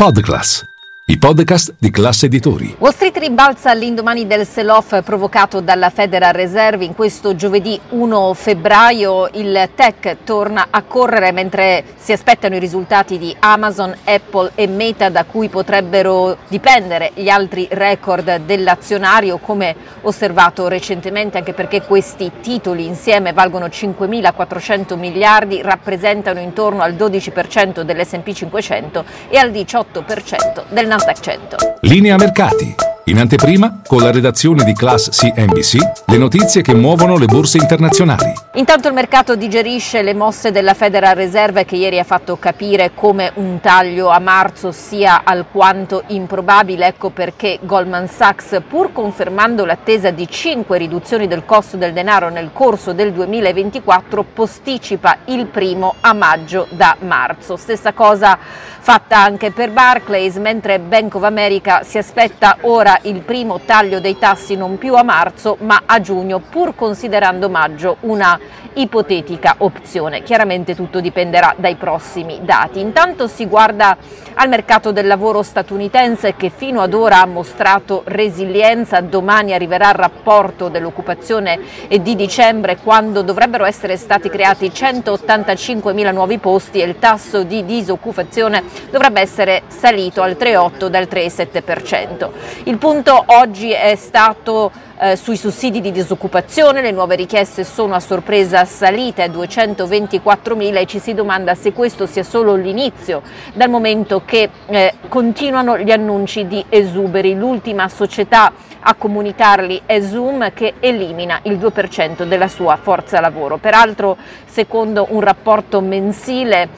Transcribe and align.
Podcast 0.00 0.64
i 1.10 1.18
podcast 1.18 1.74
di 1.76 1.90
classe 1.90 2.26
editori. 2.26 2.76
Wall 2.78 2.92
Street 2.92 3.16
rimbalza 3.16 3.70
all'indomani 3.70 4.28
del 4.28 4.46
sell-off 4.46 5.02
provocato 5.02 5.58
dalla 5.58 5.90
Federal 5.90 6.32
Reserve. 6.32 6.84
In 6.84 6.94
questo 6.94 7.34
giovedì 7.34 7.76
1 7.88 8.32
febbraio 8.32 9.28
il 9.32 9.70
tech 9.74 10.18
torna 10.22 10.68
a 10.70 10.82
correre 10.82 11.32
mentre 11.32 11.82
si 11.96 12.12
aspettano 12.12 12.54
i 12.54 12.60
risultati 12.60 13.18
di 13.18 13.34
Amazon, 13.40 13.92
Apple 14.04 14.52
e 14.54 14.68
Meta 14.68 15.08
da 15.08 15.24
cui 15.24 15.48
potrebbero 15.48 16.36
dipendere 16.46 17.10
gli 17.14 17.28
altri 17.28 17.66
record 17.72 18.42
dell'azionario 18.44 19.38
come 19.38 19.74
osservato 20.02 20.68
recentemente 20.68 21.38
anche 21.38 21.54
perché 21.54 21.82
questi 21.82 22.30
titoli 22.40 22.86
insieme 22.86 23.32
valgono 23.32 23.66
5.400 23.66 24.96
miliardi, 24.96 25.60
rappresentano 25.60 26.38
intorno 26.38 26.82
al 26.82 26.92
12% 26.92 27.80
dell'S&P 27.80 28.32
500 28.32 29.04
e 29.28 29.38
al 29.38 29.50
18% 29.50 30.66
del 30.68 30.86
Nasdaq. 30.86 30.98
Nasdaq 31.00 31.20
100. 31.20 31.78
Linea 31.82 32.16
mercati. 32.18 32.79
In 33.04 33.18
anteprima, 33.18 33.80
con 33.86 34.02
la 34.02 34.12
redazione 34.12 34.62
di 34.62 34.74
Class 34.74 35.08
CNBC, 35.10 36.04
le 36.06 36.18
notizie 36.18 36.60
che 36.60 36.74
muovono 36.74 37.16
le 37.16 37.26
borse 37.26 37.56
internazionali. 37.56 38.32
Intanto 38.54 38.88
il 38.88 38.94
mercato 38.94 39.36
digerisce 39.36 40.02
le 40.02 40.12
mosse 40.12 40.50
della 40.50 40.74
Federal 40.74 41.14
Reserve 41.14 41.64
che 41.64 41.76
ieri 41.76 41.98
ha 41.98 42.04
fatto 42.04 42.36
capire 42.36 42.92
come 42.94 43.32
un 43.34 43.58
taglio 43.60 44.10
a 44.10 44.18
marzo 44.18 44.70
sia 44.70 45.22
alquanto 45.24 46.04
improbabile. 46.08 46.86
Ecco 46.86 47.10
perché 47.10 47.58
Goldman 47.62 48.06
Sachs, 48.06 48.60
pur 48.68 48.92
confermando 48.92 49.64
l'attesa 49.64 50.10
di 50.10 50.28
5 50.28 50.76
riduzioni 50.76 51.26
del 51.26 51.44
costo 51.46 51.76
del 51.76 51.92
denaro 51.92 52.28
nel 52.28 52.50
corso 52.52 52.92
del 52.92 53.12
2024, 53.12 54.24
posticipa 54.34 55.18
il 55.26 55.46
primo 55.46 55.94
a 56.00 56.12
maggio 56.12 56.66
da 56.70 56.96
marzo. 57.00 57.56
Stessa 57.56 57.92
cosa 57.92 58.38
fatta 58.82 59.18
anche 59.18 59.50
per 59.50 59.70
Barclays, 59.70 60.36
mentre 60.36 60.78
Bank 60.78 61.14
of 61.14 61.22
America 61.22 61.82
si 61.82 61.98
aspetta 61.98 62.58
ora 62.62 62.89
il 63.02 63.20
primo 63.20 63.60
taglio 63.64 64.00
dei 64.00 64.18
tassi 64.18 64.56
non 64.56 64.78
più 64.78 64.94
a 64.94 65.02
marzo 65.02 65.56
ma 65.60 65.82
a 65.86 66.00
giugno, 66.00 66.40
pur 66.40 66.74
considerando 66.74 67.48
maggio 67.48 67.96
una 68.00 68.38
ipotetica 68.74 69.56
opzione. 69.58 70.22
Chiaramente 70.22 70.74
tutto 70.74 71.00
dipenderà 71.00 71.54
dai 71.56 71.76
prossimi 71.76 72.40
dati. 72.42 72.80
Intanto 72.80 73.26
si 73.26 73.46
guarda 73.46 73.96
al 74.34 74.48
mercato 74.48 74.92
del 74.92 75.06
lavoro 75.06 75.42
statunitense 75.42 76.34
che 76.36 76.50
fino 76.54 76.80
ad 76.80 76.94
ora 76.94 77.20
ha 77.20 77.26
mostrato 77.26 78.02
resilienza, 78.06 79.00
domani 79.00 79.52
arriverà 79.52 79.88
il 79.88 79.94
rapporto 79.94 80.68
dell'occupazione 80.68 81.58
di 81.88 82.14
dicembre 82.14 82.76
quando 82.76 83.22
dovrebbero 83.22 83.64
essere 83.64 83.96
stati 83.96 84.28
creati 84.28 84.72
185 84.72 85.92
mila 85.92 86.10
nuovi 86.10 86.38
posti 86.38 86.80
e 86.80 86.84
il 86.84 86.98
tasso 86.98 87.42
di 87.42 87.64
disoccupazione 87.64 88.62
dovrebbe 88.90 89.20
essere 89.20 89.62
salito 89.66 90.22
al 90.22 90.36
3,8 90.38 90.86
dal 90.86 91.08
3,7%. 91.10 92.30
Il 92.64 92.78
punto 92.80 93.24
oggi 93.26 93.72
è 93.72 93.94
stato 93.94 94.72
eh, 94.98 95.14
sui 95.14 95.36
sussidi 95.36 95.82
di 95.82 95.92
disoccupazione, 95.92 96.80
le 96.80 96.92
nuove 96.92 97.14
richieste 97.14 97.62
sono 97.62 97.94
a 97.94 98.00
sorpresa 98.00 98.64
salite 98.64 99.22
a 99.22 99.28
224 99.28 100.56
mila 100.56 100.80
e 100.80 100.86
ci 100.86 100.98
si 100.98 101.12
domanda 101.12 101.54
se 101.54 101.74
questo 101.74 102.06
sia 102.06 102.22
solo 102.22 102.54
l'inizio, 102.54 103.20
dal 103.52 103.68
momento 103.68 104.22
che 104.24 104.48
eh, 104.64 104.94
continuano 105.08 105.76
gli 105.76 105.90
annunci 105.90 106.46
di 106.46 106.64
esuberi. 106.70 107.34
L'ultima 107.34 107.86
società 107.90 108.50
a 108.80 108.94
comunicarli 108.94 109.82
è 109.84 110.00
Zoom 110.00 110.50
che 110.54 110.72
elimina 110.80 111.38
il 111.42 111.58
2% 111.58 112.24
della 112.24 112.48
sua 112.48 112.78
forza 112.80 113.20
lavoro. 113.20 113.58
Peraltro, 113.58 114.16
secondo 114.46 115.06
un 115.10 115.20
rapporto 115.20 115.82
mensile, 115.82 116.68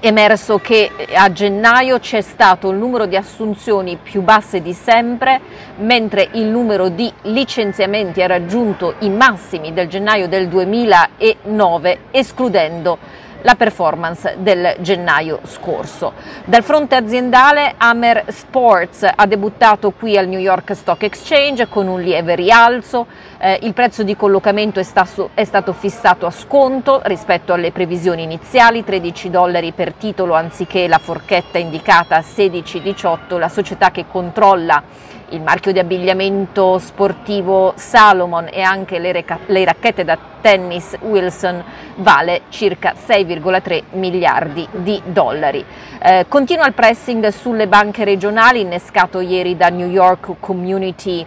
emerso 0.00 0.58
che 0.58 0.90
a 1.14 1.30
gennaio 1.32 1.98
c'è 1.98 2.20
stato 2.20 2.70
il 2.70 2.76
numero 2.76 3.06
di 3.06 3.16
assunzioni 3.16 3.98
più 4.02 4.22
basse 4.22 4.62
di 4.62 4.72
sempre, 4.72 5.40
mentre 5.76 6.28
il 6.32 6.46
numero 6.46 6.88
di 6.88 7.12
licenziamenti 7.22 8.22
ha 8.22 8.26
raggiunto 8.26 8.94
i 9.00 9.10
massimi 9.10 9.72
del 9.72 9.88
gennaio 9.88 10.28
del 10.28 10.48
2009, 10.48 11.98
escludendo 12.10 12.98
la 13.42 13.54
performance 13.54 14.36
del 14.38 14.76
gennaio 14.80 15.40
scorso. 15.44 16.12
Dal 16.44 16.62
fronte 16.62 16.94
aziendale 16.94 17.74
Hammer 17.76 18.24
Sports 18.28 19.08
ha 19.14 19.26
debuttato 19.26 19.90
qui 19.90 20.16
al 20.16 20.28
New 20.28 20.38
York 20.38 20.74
Stock 20.74 21.02
Exchange 21.02 21.68
con 21.68 21.86
un 21.86 22.00
lieve 22.00 22.34
rialzo, 22.34 23.06
eh, 23.38 23.58
il 23.62 23.72
prezzo 23.72 24.02
di 24.02 24.16
collocamento 24.16 24.80
è 24.80 24.84
stato, 24.84 25.30
è 25.34 25.44
stato 25.44 25.72
fissato 25.72 26.26
a 26.26 26.30
sconto 26.30 27.00
rispetto 27.04 27.52
alle 27.52 27.72
previsioni 27.72 28.22
iniziali, 28.22 28.84
13 28.84 29.30
dollari 29.30 29.72
per 29.72 29.92
titolo 29.92 30.34
anziché 30.34 30.88
la 30.88 30.98
forchetta 30.98 31.58
indicata 31.58 32.16
a 32.16 32.20
16-18, 32.20 33.38
la 33.38 33.48
società 33.48 33.90
che 33.90 34.06
controlla 34.08 35.10
il 35.30 35.40
marchio 35.40 35.72
di 35.72 35.78
abbigliamento 35.78 36.78
sportivo 36.78 37.72
Salomon 37.76 38.48
e 38.50 38.60
anche 38.62 38.98
le, 38.98 39.12
reca- 39.12 39.38
le 39.46 39.64
racchette 39.64 40.04
da 40.04 40.18
tennis 40.40 40.96
Wilson 41.00 41.62
vale 41.96 42.42
circa 42.48 42.94
6,3 42.94 43.82
miliardi 43.92 44.66
di 44.70 45.00
dollari. 45.04 45.64
Eh, 46.02 46.26
continua 46.28 46.66
il 46.66 46.74
pressing 46.74 47.28
sulle 47.28 47.68
banche 47.68 48.04
regionali 48.04 48.60
innescato 48.60 49.20
ieri 49.20 49.56
da 49.56 49.68
New 49.68 49.88
York 49.88 50.34
Community 50.40 51.24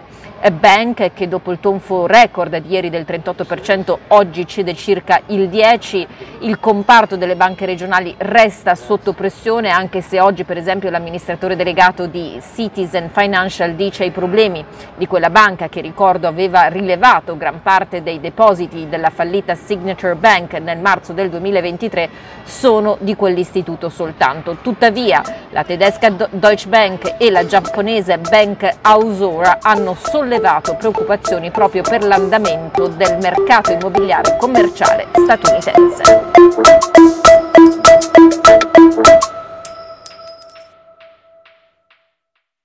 Bank 0.52 1.12
che 1.12 1.28
dopo 1.28 1.50
il 1.50 1.58
tonfo 1.60 2.06
record 2.06 2.54
di 2.58 2.68
ieri 2.68 2.90
del 2.90 3.04
38% 3.08 3.96
oggi 4.08 4.46
cede 4.46 4.74
circa 4.74 5.20
il 5.26 5.48
10%, 5.48 6.06
il 6.40 6.60
comparto 6.60 7.16
delle 7.16 7.36
banche 7.36 7.64
regionali 7.64 8.14
resta 8.18 8.74
sotto 8.74 9.12
pressione 9.12 9.70
anche 9.70 10.02
se 10.02 10.20
oggi 10.20 10.44
per 10.44 10.56
esempio 10.56 10.90
l'amministratore 10.90 11.56
delegato 11.56 12.06
di 12.06 12.38
Citizen 12.54 13.08
Financial 13.10 13.74
dice 13.74 13.95
i 14.04 14.10
problemi 14.10 14.64
di 14.96 15.06
quella 15.06 15.30
banca 15.30 15.68
che 15.68 15.80
ricordo 15.80 16.26
aveva 16.26 16.66
rilevato 16.66 17.36
gran 17.36 17.62
parte 17.62 18.02
dei 18.02 18.20
depositi 18.20 18.88
della 18.88 19.10
fallita 19.10 19.54
Signature 19.54 20.14
Bank 20.14 20.54
nel 20.54 20.78
marzo 20.78 21.12
del 21.12 21.30
2023 21.30 22.08
sono 22.44 22.96
di 23.00 23.14
quell'istituto 23.16 23.88
soltanto. 23.88 24.58
Tuttavia 24.60 25.22
la 25.50 25.64
tedesca 25.64 26.10
Deutsche 26.10 26.68
Bank 26.68 27.14
e 27.18 27.30
la 27.30 27.46
giapponese 27.46 28.18
Bank 28.18 28.78
Ausora 28.82 29.58
hanno 29.60 29.94
sollevato 29.98 30.74
preoccupazioni 30.74 31.50
proprio 31.50 31.82
per 31.82 32.04
l'andamento 32.04 32.86
del 32.88 33.18
mercato 33.20 33.72
immobiliare 33.72 34.36
commerciale 34.36 35.06
statunitense. 35.12 36.95